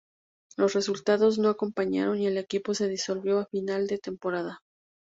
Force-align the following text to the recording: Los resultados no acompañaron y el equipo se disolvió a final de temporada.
Los 0.57 0.73
resultados 0.73 1.37
no 1.37 1.47
acompañaron 1.49 2.17
y 2.19 2.25
el 2.25 2.39
equipo 2.39 2.73
se 2.73 2.87
disolvió 2.87 3.37
a 3.37 3.45
final 3.45 3.85
de 3.85 3.99
temporada. 3.99 4.63